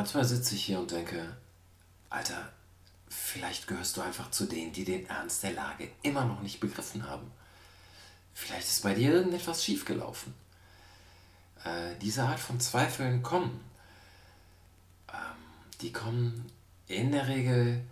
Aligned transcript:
manchmal 0.00 0.24
sitze 0.24 0.54
ich 0.54 0.64
hier 0.64 0.78
und 0.80 0.90
denke, 0.90 1.36
Alter, 2.08 2.48
vielleicht 3.10 3.66
gehörst 3.66 3.98
du 3.98 4.00
einfach 4.00 4.30
zu 4.30 4.46
denen, 4.46 4.72
die 4.72 4.86
den 4.86 5.06
Ernst 5.06 5.42
der 5.42 5.52
Lage 5.52 5.90
immer 6.00 6.24
noch 6.24 6.40
nicht 6.40 6.58
begriffen 6.58 7.06
haben. 7.06 7.30
Vielleicht 8.32 8.66
ist 8.66 8.82
bei 8.82 8.94
dir 8.94 9.12
irgendetwas 9.12 9.62
schiefgelaufen. 9.62 10.32
Äh, 11.64 11.96
diese 12.00 12.22
Art 12.22 12.40
von 12.40 12.58
Zweifeln 12.60 13.22
kommen. 13.22 13.60
Ähm, 15.12 15.16
die 15.82 15.92
kommen 15.92 16.50
in 16.86 17.12
der 17.12 17.28
Regel, 17.28 17.82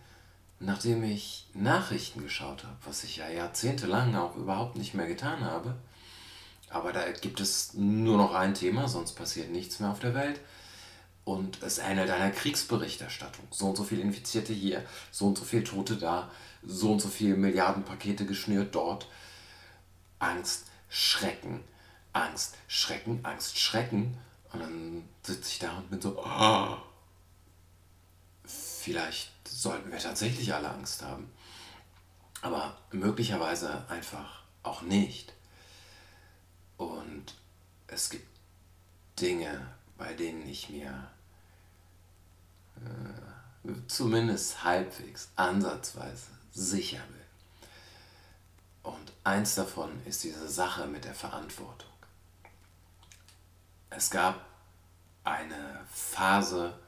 nachdem 0.61 1.05
ich 1.05 1.47
Nachrichten 1.53 2.23
geschaut 2.23 2.65
habe, 2.65 2.77
was 2.87 3.05
ich 3.05 3.19
ja 3.19 3.29
jahrzehntelang 3.29 4.17
auch 4.17 4.35
überhaupt 4.35 4.77
nicht 4.77 4.95
mehr 4.95 5.07
getan 5.07 5.45
habe. 5.45 5.77
Aber 6.71 6.95
da 6.95 7.13
gibt 7.13 7.41
es 7.41 7.75
nur 7.75 8.17
noch 8.17 8.33
ein 8.33 8.55
Thema, 8.55 8.89
sonst 8.89 9.13
passiert 9.13 9.51
nichts 9.51 9.79
mehr 9.79 9.91
auf 9.91 10.01
der 10.01 10.15
Welt. 10.15 10.41
Und 11.29 11.63
es 11.63 11.77
ähnelt 11.77 12.09
einer 12.09 12.31
Kriegsberichterstattung. 12.31 13.47
So 13.51 13.67
und 13.67 13.77
so 13.77 13.85
viele 13.85 14.01
Infizierte 14.01 14.55
hier, 14.55 14.83
so 15.11 15.27
und 15.27 15.37
so 15.37 15.45
viele 15.45 15.63
Tote 15.63 15.99
da, 15.99 16.31
so 16.63 16.93
und 16.93 17.01
so 17.01 17.09
viele 17.09 17.37
Milliardenpakete 17.37 18.25
geschnürt 18.25 18.75
dort. 18.75 19.07
Angst, 20.21 20.69
Schrecken, 20.89 21.63
Angst, 22.15 22.57
Schrecken, 22.67 23.23
Angst, 23.27 23.59
Schrecken. 23.59 24.17
Und 24.55 24.61
dann 24.61 25.05
sitze 25.23 25.51
ich 25.51 25.59
da 25.59 25.77
und 25.77 25.91
bin 25.91 26.01
so, 26.01 26.19
oh, 26.19 26.77
vielleicht 28.47 29.31
sollten 29.47 29.93
wir 29.93 29.99
tatsächlich 29.99 30.55
alle 30.55 30.71
Angst 30.71 31.03
haben. 31.03 31.31
Aber 32.41 32.75
möglicherweise 32.91 33.85
einfach 33.91 34.45
auch 34.63 34.81
nicht. 34.81 35.35
Und 36.79 37.35
es 37.87 38.09
gibt 38.09 38.27
Dinge, 39.21 39.75
bei 39.99 40.15
denen 40.15 40.49
ich 40.49 40.71
mir 40.71 41.11
zumindest 43.87 44.65
halbwegs, 44.65 45.29
ansatzweise 45.37 46.27
sicher 46.53 47.01
bin. 47.09 48.93
Und 48.93 49.13
eins 49.25 49.55
davon 49.55 49.91
ist 50.07 50.25
diese 50.25 50.49
Sache 50.49 50.87
mit 50.87 51.05
der 51.05 51.15
Verantwortung. 51.15 51.89
Es 53.91 54.11
gab 54.11 54.47
eine 55.25 55.85
Phase, 55.93 56.79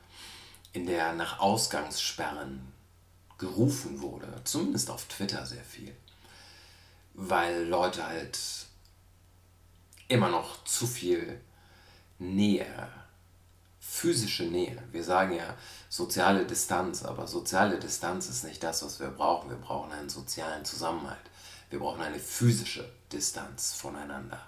in 0.73 0.87
der 0.87 1.13
nach 1.15 1.41
Ausgangssperren 1.41 2.73
gerufen 3.39 4.01
wurde, 4.01 4.29
zumindest 4.45 4.91
auf 4.91 5.07
Twitter 5.07 5.45
sehr 5.47 5.65
viel, 5.65 5.97
weil 7.15 7.67
Leute 7.67 8.07
halt 8.07 8.39
immer 10.09 10.29
noch 10.29 10.63
zu 10.65 10.87
viel 10.87 11.41
Nähe, 12.19 12.89
physische 13.91 14.45
Nähe. 14.45 14.81
Wir 14.93 15.03
sagen 15.03 15.35
ja 15.35 15.57
soziale 15.89 16.47
Distanz, 16.47 17.05
aber 17.05 17.27
soziale 17.27 17.79
Distanz 17.79 18.29
ist 18.29 18.45
nicht 18.45 18.63
das, 18.63 18.85
was 18.85 19.01
wir 19.01 19.09
brauchen. 19.09 19.51
Wir 19.51 19.57
brauchen 19.57 19.91
einen 19.91 20.09
sozialen 20.09 20.65
Zusammenhalt. 20.65 21.19
Wir 21.71 21.81
brauchen 21.81 22.01
eine 22.01 22.21
physische 22.21 22.89
Distanz 23.13 23.73
voneinander. 23.73 24.41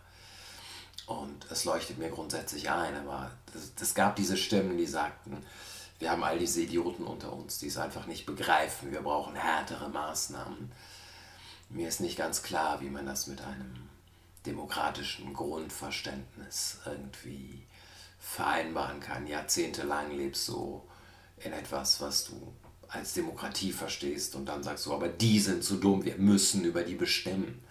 Und 1.07 1.51
es 1.51 1.65
leuchtet 1.65 1.99
mir 1.99 2.09
grundsätzlich 2.09 2.71
ein, 2.71 2.97
aber 2.97 3.33
es 3.81 3.95
gab 3.95 4.15
diese 4.15 4.37
Stimmen, 4.37 4.79
die 4.79 4.87
sagten, 4.87 5.45
wir 5.99 6.13
haben 6.13 6.23
all 6.23 6.39
diese 6.39 6.63
Idioten 6.63 7.05
unter 7.05 7.33
uns, 7.33 7.59
die 7.59 7.67
es 7.67 7.77
einfach 7.77 8.07
nicht 8.07 8.27
begreifen. 8.27 8.93
Wir 8.93 9.03
brauchen 9.03 9.35
härtere 9.35 9.89
Maßnahmen. 9.89 10.71
Mir 11.69 11.89
ist 11.89 12.01
nicht 12.01 12.17
ganz 12.17 12.45
klar, 12.45 12.81
wie 12.81 12.91
man 12.91 13.07
das 13.07 13.27
mit 13.27 13.41
einem 13.41 13.89
demokratischen 14.47 15.35
Grundverständnis 15.35 16.79
irgendwie 16.87 17.67
vereinbaren 18.23 19.01
kann. 19.01 19.27
Jahrzehntelang 19.27 20.13
lebst 20.13 20.49
du 20.49 20.81
in 21.39 21.53
etwas, 21.53 22.01
was 22.01 22.25
du 22.25 22.55
als 22.89 23.15
Demokratie 23.15 23.73
verstehst 23.73 24.35
und 24.37 24.47
dann 24.47 24.63
sagst 24.63 24.87
du, 24.87 24.95
aber 24.95 25.09
die 25.09 25.41
sind 25.41 25.65
zu 25.65 25.77
dumm, 25.77 26.05
wir 26.05 26.17
müssen 26.17 26.65
über 26.65 26.85
die 26.85 26.95
bestimmen. 26.95 27.63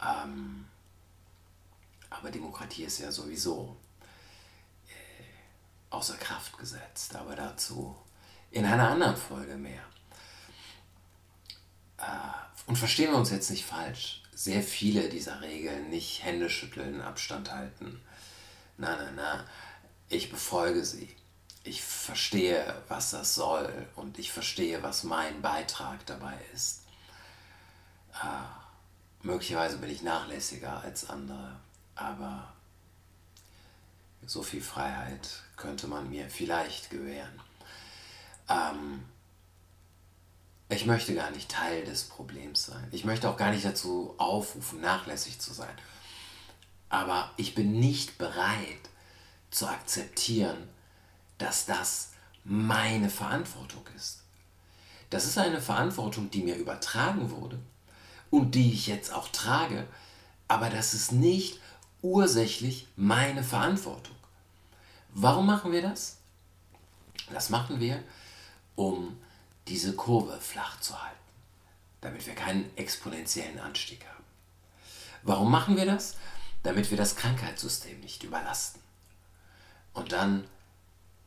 Ähm, 0.00 0.66
aber 2.08 2.30
Demokratie 2.30 2.84
ist 2.84 3.00
ja 3.00 3.10
sowieso 3.10 3.76
äh, 4.88 4.92
außer 5.90 6.16
Kraft 6.18 6.56
gesetzt, 6.56 7.16
aber 7.16 7.34
dazu 7.34 7.96
in 8.50 8.64
einer 8.64 8.90
anderen 8.90 9.16
Folge 9.16 9.56
mehr. 9.56 9.82
Äh, 11.98 12.66
und 12.66 12.76
verstehen 12.76 13.10
wir 13.10 13.18
uns 13.18 13.30
jetzt 13.30 13.50
nicht 13.50 13.64
falsch, 13.64 14.22
sehr 14.34 14.62
viele 14.62 15.08
dieser 15.08 15.40
Regeln 15.40 15.90
nicht 15.90 16.22
Hände 16.22 16.48
schütteln, 16.48 17.00
Abstand 17.00 17.50
halten. 17.52 18.00
Na, 18.78 18.96
na, 18.96 19.10
na, 19.10 19.44
ich 20.08 20.30
befolge 20.30 20.84
sie 20.84 21.16
ich 21.66 21.82
verstehe, 21.82 22.82
was 22.88 23.10
das 23.10 23.34
soll 23.34 23.86
und 23.96 24.18
ich 24.18 24.32
verstehe, 24.32 24.82
was 24.82 25.02
mein 25.02 25.42
Beitrag 25.42 26.04
dabei 26.06 26.38
ist. 26.54 26.82
Äh, 28.14 29.26
möglicherweise 29.26 29.78
bin 29.78 29.90
ich 29.90 30.02
nachlässiger 30.02 30.80
als 30.82 31.10
andere, 31.10 31.56
aber 31.96 32.52
so 34.24 34.42
viel 34.42 34.62
Freiheit 34.62 35.28
könnte 35.56 35.88
man 35.88 36.08
mir 36.08 36.30
vielleicht 36.30 36.90
gewähren. 36.90 37.40
Ähm, 38.48 39.04
ich 40.68 40.86
möchte 40.86 41.14
gar 41.14 41.30
nicht 41.30 41.50
Teil 41.50 41.84
des 41.84 42.04
Problems 42.04 42.66
sein. 42.66 42.88
Ich 42.92 43.04
möchte 43.04 43.28
auch 43.28 43.36
gar 43.36 43.50
nicht 43.50 43.64
dazu 43.64 44.14
aufrufen, 44.18 44.80
nachlässig 44.80 45.40
zu 45.40 45.52
sein. 45.52 45.76
Aber 46.88 47.30
ich 47.36 47.54
bin 47.54 47.78
nicht 47.78 48.18
bereit 48.18 48.90
zu 49.50 49.66
akzeptieren, 49.66 50.68
dass 51.38 51.66
das 51.66 52.12
meine 52.44 53.10
Verantwortung 53.10 53.84
ist. 53.96 54.22
Das 55.10 55.24
ist 55.24 55.38
eine 55.38 55.60
Verantwortung, 55.60 56.30
die 56.30 56.42
mir 56.42 56.56
übertragen 56.56 57.30
wurde 57.30 57.58
und 58.30 58.54
die 58.54 58.72
ich 58.72 58.86
jetzt 58.86 59.12
auch 59.12 59.28
trage, 59.28 59.86
aber 60.48 60.70
das 60.70 60.94
ist 60.94 61.12
nicht 61.12 61.60
ursächlich 62.02 62.86
meine 62.96 63.42
Verantwortung. 63.42 64.14
Warum 65.10 65.46
machen 65.46 65.72
wir 65.72 65.82
das? 65.82 66.18
Das 67.32 67.50
machen 67.50 67.80
wir, 67.80 68.02
um 68.74 69.18
diese 69.66 69.94
Kurve 69.94 70.38
flach 70.40 70.80
zu 70.80 71.00
halten, 71.00 71.16
damit 72.00 72.26
wir 72.26 72.34
keinen 72.34 72.70
exponentiellen 72.76 73.58
Anstieg 73.58 74.04
haben. 74.06 74.24
Warum 75.22 75.50
machen 75.50 75.76
wir 75.76 75.86
das? 75.86 76.16
Damit 76.66 76.90
wir 76.90 76.96
das 76.96 77.14
Krankheitssystem 77.14 78.00
nicht 78.00 78.24
überlasten. 78.24 78.82
Und 79.94 80.10
dann 80.10 80.48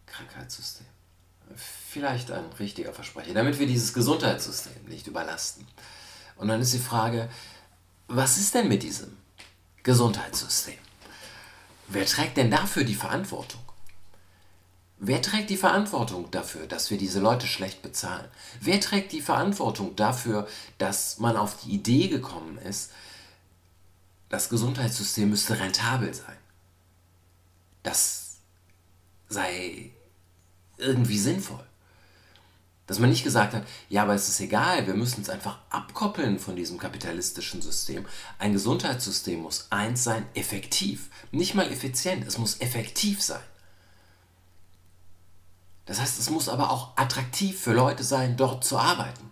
Krankheitssystem. 0.06 0.86
Vielleicht 1.56 2.30
ein 2.30 2.44
richtiger 2.60 2.92
Versprecher, 2.92 3.34
damit 3.34 3.58
wir 3.58 3.66
dieses 3.66 3.94
Gesundheitssystem 3.94 4.84
nicht 4.88 5.08
überlasten. 5.08 5.66
Und 6.36 6.50
dann 6.50 6.60
ist 6.60 6.74
die 6.74 6.80
Frage, 6.80 7.30
was 8.10 8.38
ist 8.38 8.54
denn 8.54 8.68
mit 8.68 8.84
diesem 8.84 9.16
Gesundheitssystem? 9.84 10.78
Wer 11.88 12.06
trägt 12.06 12.36
denn 12.36 12.52
dafür 12.52 12.84
die 12.84 12.96
Verantwortung? 12.96 13.62
Wer 14.98 15.22
trägt 15.22 15.50
die 15.50 15.58
Verantwortung 15.58 16.30
dafür, 16.32 16.68
dass 16.68 16.92
wir 16.92 16.98
diese 16.98 17.22
Leute 17.22 17.48
schlecht 17.48 17.82
bezahlen? 17.82 18.28
Wer 18.60 18.82
trägt 18.82 19.14
die 19.14 19.22
Verantwortung 19.22 19.96
dafür, 19.96 20.50
dass 20.80 21.18
man 21.20 21.38
auf 21.38 21.62
die 21.62 21.72
Idee 21.72 22.10
gekommen 22.10 22.58
ist, 22.58 22.92
das 24.30 24.50
Gesundheitssystem 24.50 25.30
müsste 25.30 25.60
rentabel 25.60 26.14
sein? 26.14 26.38
Das 27.84 28.38
sei 29.28 29.92
irgendwie 30.78 31.18
sinnvoll. 31.18 31.66
Dass 32.90 32.98
man 32.98 33.12
nicht 33.12 33.24
gesagt 33.24 33.54
hat, 33.54 33.68
ja, 33.88 34.02
aber 34.02 34.16
es 34.16 34.28
ist 34.30 34.40
egal, 34.40 34.88
wir 34.88 34.96
müssen 34.96 35.22
es 35.22 35.30
einfach 35.30 35.60
abkoppeln 35.70 36.40
von 36.40 36.56
diesem 36.56 36.80
kapitalistischen 36.80 37.62
System. 37.62 38.08
Ein 38.40 38.54
Gesundheitssystem 38.54 39.42
muss 39.42 39.68
eins 39.70 40.04
sein, 40.04 40.26
effektiv. 40.34 41.10
Nicht 41.32 41.54
mal 41.54 41.72
effizient, 41.72 42.26
es 42.26 42.40
muss 42.40 42.60
effektiv 42.62 43.22
sein. 43.22 43.44
Das 45.86 46.00
heißt, 46.00 46.20
es 46.20 46.32
muss 46.32 46.50
aber 46.50 46.72
auch 46.72 46.98
attraktiv 46.98 47.60
für 47.60 47.74
Leute 47.74 48.04
sein, 48.04 48.38
dort 48.38 48.64
zu 48.64 48.78
arbeiten. 48.80 49.32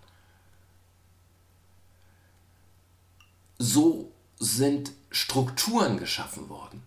So 3.57 4.06
sind 4.39 4.91
Strukturen 5.09 5.97
geschaffen 5.97 6.49
worden. 6.49 6.83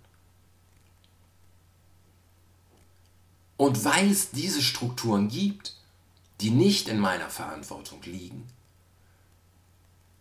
Und 3.57 3.85
weil 3.85 4.11
es 4.11 4.31
diese 4.31 4.63
Strukturen 4.63 5.29
gibt, 5.29 5.77
die 6.41 6.51
nicht 6.51 6.89
in 6.89 6.99
meiner 6.99 7.29
Verantwortung 7.29 8.03
liegen, 8.03 8.47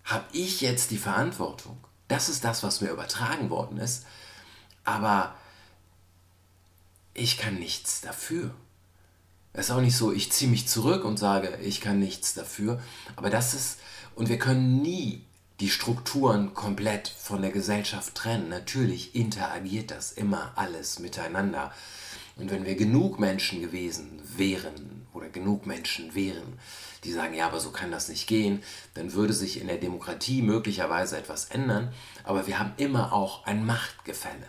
habe 0.03 0.25
ich 0.33 0.59
jetzt 0.59 0.91
die 0.91 0.97
Verantwortung. 0.97 1.77
Das 2.07 2.27
ist 2.27 2.43
das, 2.43 2.63
was 2.63 2.81
mir 2.81 2.89
übertragen 2.89 3.49
worden 3.49 3.77
ist. 3.77 4.05
Aber 4.83 5.35
ich 7.13 7.37
kann 7.37 7.55
nichts 7.55 8.01
dafür. 8.01 8.53
Es 9.53 9.67
ist 9.67 9.71
auch 9.71 9.81
nicht 9.81 9.95
so, 9.95 10.11
ich 10.11 10.31
ziehe 10.31 10.49
mich 10.49 10.67
zurück 10.67 11.05
und 11.05 11.17
sage, 11.17 11.57
ich 11.61 11.79
kann 11.79 11.99
nichts 11.99 12.33
dafür. 12.33 12.81
Aber 13.15 13.29
das 13.29 13.53
ist, 13.53 13.79
und 14.15 14.29
wir 14.29 14.39
können 14.39 14.81
nie 14.81 15.25
die 15.59 15.69
Strukturen 15.69 16.53
komplett 16.53 17.09
von 17.09 17.41
der 17.41 17.51
Gesellschaft 17.51 18.15
trennen. 18.15 18.49
Natürlich 18.49 19.13
interagiert 19.15 19.91
das 19.91 20.11
immer 20.11 20.53
alles 20.55 20.99
miteinander. 20.99 21.73
Und 22.37 22.49
wenn 22.49 22.65
wir 22.65 22.75
genug 22.75 23.19
Menschen 23.19 23.61
gewesen 23.61 24.21
wären 24.37 25.05
oder 25.13 25.27
genug 25.27 25.65
Menschen 25.65 26.15
wären, 26.15 26.57
die 27.03 27.11
sagen, 27.11 27.33
ja, 27.33 27.47
aber 27.47 27.59
so 27.59 27.71
kann 27.71 27.91
das 27.91 28.07
nicht 28.07 28.27
gehen, 28.27 28.63
dann 28.93 29.13
würde 29.13 29.33
sich 29.33 29.59
in 29.59 29.67
der 29.67 29.77
Demokratie 29.77 30.41
möglicherweise 30.41 31.17
etwas 31.17 31.45
ändern. 31.45 31.93
Aber 32.23 32.47
wir 32.47 32.59
haben 32.59 32.73
immer 32.77 33.11
auch 33.11 33.45
ein 33.45 33.65
Machtgefälle. 33.65 34.47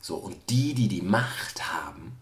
So, 0.00 0.16
und 0.16 0.36
die, 0.50 0.74
die 0.74 0.88
die 0.88 1.02
Macht 1.02 1.72
haben, 1.72 2.18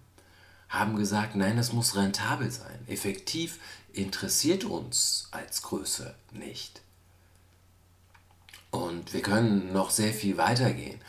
haben 0.69 0.97
gesagt, 0.97 1.35
nein, 1.35 1.56
das 1.56 1.73
muss 1.73 1.97
rentabel 1.97 2.50
sein. 2.50 2.79
Effektiv 2.87 3.58
interessiert 3.93 4.64
uns 4.64 5.29
als 5.32 5.62
Größe 5.62 6.14
nicht. 6.32 6.82
Und 8.71 9.13
wir 9.13 9.23
können 9.23 9.73
noch 9.73 9.91
sehr 9.91 10.13
viel 10.13 10.37
weitergehen. 10.37 11.01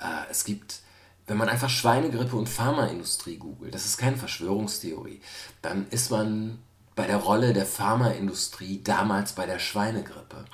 Äh, 0.00 0.30
es 0.30 0.44
gibt, 0.44 0.80
wenn 1.26 1.36
man 1.36 1.48
einfach 1.48 1.70
Schweinegrippe 1.70 2.36
und 2.36 2.48
Pharmaindustrie 2.48 3.36
googelt, 3.36 3.74
das 3.74 3.86
ist 3.86 3.98
keine 3.98 4.16
Verschwörungstheorie, 4.16 5.20
dann 5.60 5.88
ist 5.90 6.10
man 6.10 6.58
bei 6.94 7.06
der 7.06 7.16
Rolle 7.16 7.52
der 7.52 7.66
Pharmaindustrie 7.66 8.82
damals 8.82 9.32
bei 9.32 9.46
der 9.46 9.58
Schweinegrippe. 9.58 10.44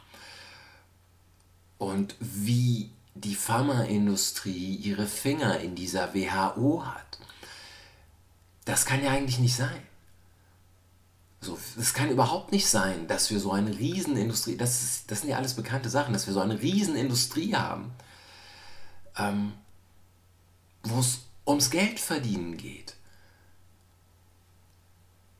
Und 1.78 2.16
wie 2.20 2.90
die 3.14 3.34
Pharmaindustrie 3.34 4.76
ihre 4.76 5.06
Finger 5.06 5.60
in 5.60 5.74
dieser 5.74 6.14
WHO 6.14 6.84
hat, 6.84 7.18
das 8.64 8.84
kann 8.84 9.02
ja 9.02 9.10
eigentlich 9.10 9.38
nicht 9.38 9.56
sein. 9.56 9.87
So, 11.40 11.58
es 11.78 11.94
kann 11.94 12.10
überhaupt 12.10 12.50
nicht 12.50 12.66
sein, 12.66 13.06
dass 13.06 13.30
wir 13.30 13.38
so 13.38 13.52
eine 13.52 13.76
Riesenindustrie, 13.76 14.56
das, 14.56 14.82
ist, 14.82 15.10
das 15.10 15.20
sind 15.20 15.30
ja 15.30 15.36
alles 15.36 15.54
bekannte 15.54 15.88
Sachen, 15.88 16.12
dass 16.12 16.26
wir 16.26 16.34
so 16.34 16.40
eine 16.40 16.60
Riesenindustrie 16.60 17.54
haben, 17.54 17.92
ähm, 19.16 19.52
wo 20.82 20.98
es 20.98 21.20
ums 21.46 21.70
Geld 21.70 22.00
verdienen 22.00 22.56
geht. 22.56 22.96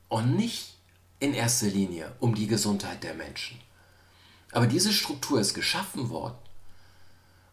Und 0.07 0.35
nicht 0.35 0.75
in 1.19 1.33
erster 1.33 1.67
Linie 1.67 2.15
um 2.19 2.33
die 2.33 2.47
Gesundheit 2.47 3.03
der 3.03 3.13
Menschen. 3.13 3.59
Aber 4.51 4.67
diese 4.67 4.93
Struktur 4.93 5.39
ist 5.39 5.53
geschaffen 5.53 6.09
worden 6.09 6.37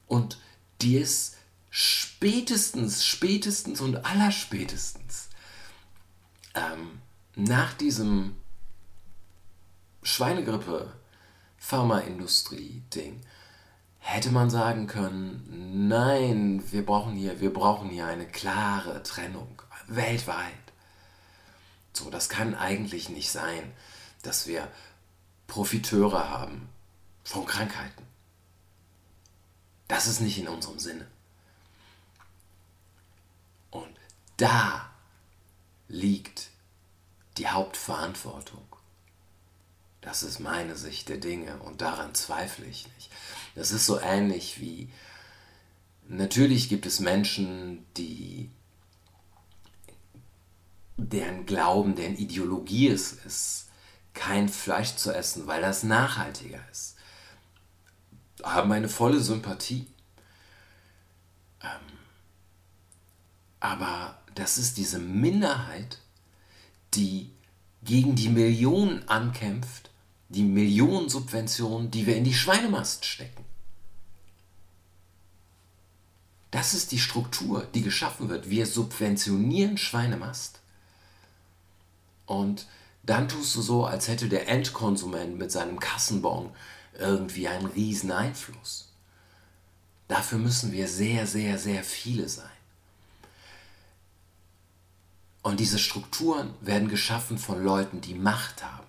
und 0.07 0.39
die 0.81 0.97
ist 0.97 1.37
spätestens, 1.69 3.05
spätestens 3.05 3.81
und 3.81 4.05
allerspätestens 4.07 5.29
ähm, 6.55 7.03
nach 7.37 7.75
diesem 7.75 8.35
Schweinegrippe 10.03 10.93
Pharmaindustrie-Ding 11.59 13.21
hätte 13.99 14.31
man 14.31 14.51
sagen 14.51 14.87
können, 14.87 15.89
nein, 15.89 16.63
wir 16.73 16.85
brauchen 16.85 17.15
hier, 17.15 17.41
wir 17.41 17.53
brauchen 17.53 17.91
hier 17.91 18.07
eine 18.07 18.27
klare 18.27 19.03
Trennung 19.03 19.63
weltweit. 19.87 20.53
So, 21.93 22.11
das 22.11 22.29
kann 22.29 22.55
eigentlich 22.55 23.09
nicht 23.11 23.31
sein, 23.31 23.73
dass 24.23 24.47
wir 24.47 24.69
Profiteure 25.47 26.31
haben 26.31 26.69
von 27.23 27.45
Krankheiten. 27.47 28.05
Das 29.89 30.07
ist 30.07 30.21
nicht 30.21 30.39
in 30.39 30.49
unserem 30.49 30.79
Sinne. 30.79 31.07
Und 33.71 33.95
da 34.37 34.91
liegt 35.89 36.51
die 37.39 37.49
Hauptverantwortung. 37.49 38.65
Das 40.01 40.23
ist 40.23 40.39
meine 40.39 40.77
Sicht 40.77 41.09
der 41.09 41.19
Dinge 41.19 41.59
und 41.59 41.81
daran 41.81 42.15
zweifle 42.15 42.67
ich 42.67 42.87
nicht. 42.95 43.11
Das 43.55 43.73
ist 43.73 43.87
so 43.87 43.99
ähnlich 43.99 44.61
wie, 44.61 44.89
natürlich 46.09 46.69
gibt 46.69 46.87
es 46.87 47.01
Menschen, 47.01 47.85
die 47.97 48.51
deren 50.97 51.45
Glauben, 51.45 51.95
deren 51.95 52.17
Ideologie 52.17 52.89
es 52.89 53.13
ist, 53.13 53.69
kein 54.15 54.49
Fleisch 54.49 54.97
zu 54.97 55.13
essen, 55.13 55.47
weil 55.47 55.61
das 55.61 55.83
nachhaltiger 55.83 56.61
ist, 56.71 56.97
haben 58.43 58.73
eine 58.73 58.89
volle 58.89 59.21
Sympathie. 59.21 59.87
Ähm, 61.63 61.99
aber 63.61 64.23
das 64.35 64.57
ist 64.57 64.77
diese 64.77 64.99
Minderheit, 64.99 65.99
die 66.97 67.31
gegen 67.83 68.17
die 68.17 68.29
Millionen 68.29 69.09
ankämpft, 69.09 69.91
die 70.29 70.43
Millionen 70.43 71.09
Subventionen, 71.09 71.91
die 71.91 72.07
wir 72.07 72.17
in 72.17 72.25
die 72.25 72.35
Schweinemast 72.35 73.05
stecken. 73.05 73.45
Das 76.51 76.75
ist 76.75 76.91
die 76.91 76.99
Struktur, 76.99 77.67
die 77.75 77.83
geschaffen 77.83 78.29
wird. 78.29 78.49
Wir 78.51 78.67
subventionieren 78.67 79.77
Schweinemast 79.77 80.61
und 82.27 82.67
dann 83.05 83.29
tust 83.29 83.55
du 83.55 83.63
so, 83.63 83.85
als 83.85 84.09
hätte 84.09 84.29
der 84.29 84.49
Endkonsument 84.49 85.39
mit 85.39 85.53
seinem 85.53 85.79
Kassenbon 85.79 86.51
irgendwie 86.99 87.47
einen 87.47 87.67
riesen 87.67 88.11
Einfluss. 88.11 88.93
Dafür 90.09 90.39
müssen 90.39 90.73
wir 90.73 90.89
sehr, 90.89 91.27
sehr, 91.27 91.59
sehr 91.59 91.85
viele 91.85 92.29
sein. 92.29 92.51
Und 95.47 95.61
diese 95.61 95.79
Strukturen 95.79 96.53
werden 96.61 96.89
geschaffen 96.89 97.39
von 97.39 97.63
Leuten, 97.63 98.01
die 98.01 98.15
Macht 98.17 98.65
haben. 98.65 98.89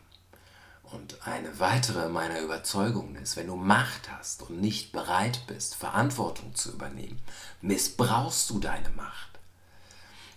Und 0.81 1.27
eine 1.27 1.59
weitere 1.59 2.09
meiner 2.09 2.39
Überzeugungen 2.39 3.15
ist, 3.17 3.37
wenn 3.37 3.45
du 3.45 3.55
Macht 3.55 4.11
hast 4.11 4.41
und 4.41 4.59
nicht 4.59 4.91
bereit 4.91 5.41
bist, 5.45 5.75
Verantwortung 5.75 6.55
zu 6.55 6.71
übernehmen, 6.71 7.21
missbrauchst 7.61 8.49
du 8.49 8.57
deine 8.57 8.89
Macht. 8.89 9.37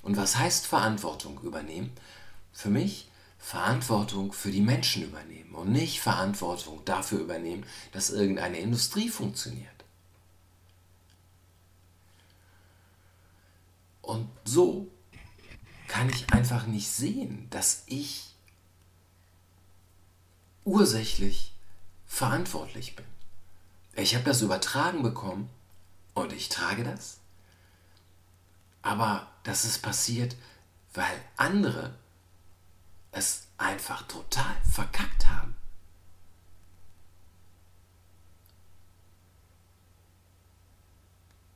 Und 0.03 0.19
was 0.19 0.37
heißt 0.37 0.67
Verantwortung 0.67 1.41
übernehmen? 1.41 1.91
Für 2.53 2.69
mich 2.69 3.09
Verantwortung 3.39 4.35
für 4.35 4.51
die 4.51 4.61
Menschen 4.61 5.05
übernehmen 5.05 5.55
und 5.55 5.73
nicht 5.73 6.03
Verantwortung 6.03 6.85
dafür 6.85 7.21
übernehmen, 7.21 7.65
dass 7.93 8.11
irgendeine 8.11 8.59
Industrie 8.59 9.09
funktioniert. 9.09 9.85
Und 14.03 14.29
so 14.45 14.91
kann 15.91 16.09
ich 16.09 16.33
einfach 16.33 16.67
nicht 16.67 16.89
sehen, 16.89 17.49
dass 17.51 17.83
ich 17.87 18.33
ursächlich 20.65 21.53
verantwortlich 22.07 22.95
bin. 22.95 23.05
Ich 23.97 24.15
habe 24.15 24.25
das 24.25 24.41
übertragen 24.41 25.03
bekommen 25.03 25.51
und 26.15 26.33
ich 26.33 26.49
trage 26.49 26.85
das. 26.85 27.19
Aber 28.83 29.27
das 29.43 29.65
ist 29.65 29.83
passiert, 29.83 30.37
weil 30.95 31.21
andere 31.37 31.99
es 33.11 33.49
einfach 33.59 34.03
total 34.07 34.57
verkackt 34.71 35.29
haben. 35.29 35.57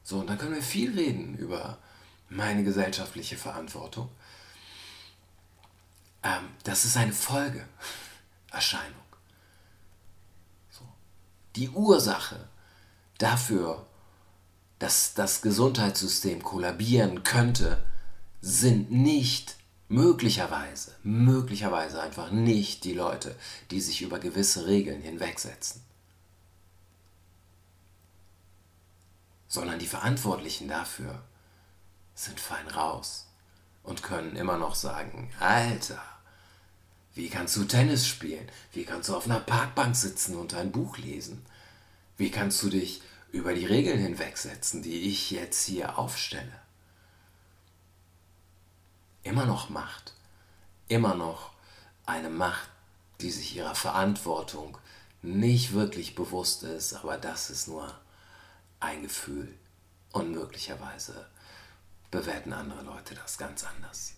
So, 0.03 0.19
und 0.19 0.27
dann 0.27 0.39
können 0.39 0.57
wir 0.57 0.63
viel 0.63 0.93
reden 0.93 1.39
über 1.39 1.79
meine 2.29 2.65
gesellschaftliche 2.65 3.37
Verantwortung. 3.37 4.09
Ähm, 6.23 6.49
das 6.65 6.85
ist 6.85 6.97
eine 6.97 7.13
Folgeerscheinung. 7.13 7.69
So. 10.71 10.85
Die 11.57 11.71
Ursache 11.71 12.49
dafür, 13.19 13.87
dass 14.79 15.15
das 15.15 15.43
Gesundheitssystem 15.43 16.43
kollabieren 16.43 17.23
könnte, 17.23 17.85
sind 18.41 18.91
nicht 18.91 19.57
möglicherweise, 19.89 20.95
möglicherweise 21.03 22.03
einfach 22.03 22.31
nicht 22.31 22.85
die 22.85 22.95
Leute, 22.95 23.37
die 23.71 23.81
sich 23.81 24.03
über 24.03 24.19
gewisse 24.19 24.67
Regeln 24.67 25.03
hinwegsetzen, 25.03 25.83
sondern 29.47 29.79
die 29.79 29.87
Verantwortlichen 29.87 30.69
dafür 30.69 31.23
sind 32.15 32.41
fein 32.41 32.67
raus 32.69 33.27
und 33.83 34.03
können 34.03 34.37
immer 34.37 34.57
noch 34.57 34.75
sagen, 34.75 35.33
Alter, 35.41 36.03
wie 37.15 37.29
kannst 37.29 37.57
du 37.57 37.65
Tennis 37.65 38.07
spielen? 38.07 38.49
Wie 38.73 38.85
kannst 38.85 39.09
du 39.09 39.17
auf 39.17 39.27
einer 39.27 39.41
Parkbank 39.41 39.95
sitzen 39.95 40.37
und 40.37 40.55
ein 40.55 40.73
Buch 40.73 40.99
lesen? 40.99 41.45
Wie 42.17 42.31
kannst 42.31 42.63
du 42.63 42.71
dich 42.71 43.03
über 43.31 43.55
die 43.55 43.67
Regeln 43.67 43.99
hinwegsetzen, 43.99 44.83
die 44.83 45.11
ich 45.11 45.31
jetzt 45.31 45.65
hier 45.65 45.99
aufstelle? 45.99 46.61
Immer 49.23 49.47
noch 49.47 49.71
Macht. 49.71 50.13
Immer 50.89 51.15
noch 51.15 51.51
eine 52.05 52.31
Macht, 52.31 52.69
die 53.21 53.31
sich 53.31 53.57
ihrer 53.57 53.75
Verantwortung 53.75 54.77
nicht 55.23 55.73
wirklich 55.73 56.15
bewusst 56.15 56.63
ist, 56.63 56.95
aber 56.95 57.17
das 57.17 57.49
ist 57.49 57.69
nur 57.69 57.93
ein 58.81 59.03
Gefühl. 59.03 59.57
Und 60.13 60.31
möglicherweise 60.31 61.27
bewerten 62.15 62.53
andere 62.53 62.83
Leute 62.83 63.17
das 63.17 63.37
ganz 63.37 63.65
anders. 63.65 64.15